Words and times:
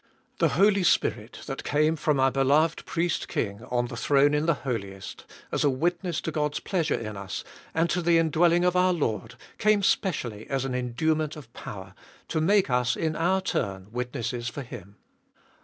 The 0.39 0.57
Holy 0.57 0.81
Spirit 0.81 1.41
that 1.45 1.63
came 1.63 1.95
from 1.95 2.19
our 2.19 2.31
beloved 2.31 2.85
Priest 2.87 3.27
King 3.27 3.63
on 3.69 3.85
the 3.85 3.95
throne 3.95 4.33
in 4.33 4.47
the 4.47 4.55
Holiest, 4.65 5.25
as 5.51 5.63
a 5.63 5.69
witness 5.69 6.21
to 6.21 6.31
God's 6.31 6.59
pleasure 6.59 6.95
in 6.99 7.15
us, 7.15 7.43
and 7.75 7.87
to 7.91 8.01
the 8.01 8.17
indwelling 8.17 8.65
of 8.65 8.75
our 8.75 8.93
Lord, 8.93 9.35
came 9.59 9.83
specially 9.83 10.49
as 10.49 10.65
an 10.65 10.73
enduement 10.73 11.35
of 11.35 11.53
power, 11.53 11.93
to 12.29 12.41
make 12.41 12.67
us 12.67 12.95
in 12.95 13.15
our 13.15 13.41
turn 13.41 13.89
witnesses 13.91 14.49
for 14.49 14.63
Him. 14.63 14.95